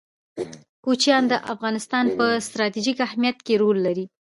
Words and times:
کوچیان 0.85 1.23
د 1.27 1.33
افغانستان 1.53 2.05
په 2.17 2.25
ستراتیژیک 2.47 2.97
اهمیت 3.07 3.37
کې 3.45 3.53
رول 3.61 3.77
لري. 3.87 4.05